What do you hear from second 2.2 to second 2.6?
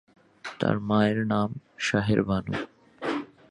Banu.